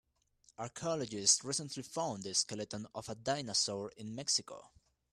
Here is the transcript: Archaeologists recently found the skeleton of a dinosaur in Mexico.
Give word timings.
Archaeologists 0.57 1.43
recently 1.43 1.83
found 1.83 2.23
the 2.23 2.33
skeleton 2.33 2.87
of 2.95 3.07
a 3.07 3.13
dinosaur 3.13 3.91
in 3.97 4.15
Mexico. 4.15 4.71